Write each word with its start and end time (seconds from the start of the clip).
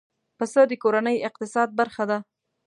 پسه 0.37 0.61
د 0.69 0.73
کورنۍ 0.83 1.17
اقتصاد 1.29 1.69
برخه 1.79 2.03
ده. 2.09 2.17